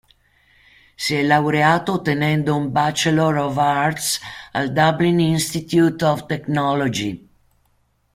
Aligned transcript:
Si 0.95 1.13
è 1.13 1.21
laureato 1.21 1.93
ottenendo 1.93 2.55
un 2.55 2.71
Bachelor 2.71 3.37
of 3.37 3.55
Arts 3.57 4.19
al 4.53 4.73
Dublin 4.73 5.19
Institute 5.19 6.03
of 6.03 6.25
Technology. 6.25 7.29